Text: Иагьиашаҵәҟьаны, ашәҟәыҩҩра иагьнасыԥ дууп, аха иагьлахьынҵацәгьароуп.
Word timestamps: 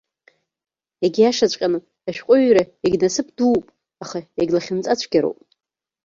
Иагьиашаҵәҟьаны, 1.03 1.79
ашәҟәыҩҩра 2.09 2.63
иагьнасыԥ 2.83 3.27
дууп, 3.37 3.65
аха 4.03 4.17
иагьлахьынҵацәгьароуп. 4.37 5.39